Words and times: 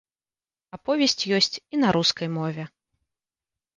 Аповесць 0.77 1.27
ёсць 1.39 1.53
і 1.57 1.75
на 1.85 1.89
рускай 1.99 2.27
мове. 2.39 2.63